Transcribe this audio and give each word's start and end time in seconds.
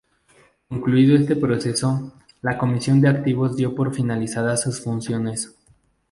Concluido 0.67 1.15
este 1.15 1.35
proceso, 1.35 2.13
la 2.41 2.57
Comisión 2.57 3.01
de 3.01 3.09
Activos 3.09 3.55
dio 3.55 3.75
por 3.75 3.93
finalizadas 3.93 4.63
sus 4.63 4.81
funciones. 4.81 5.55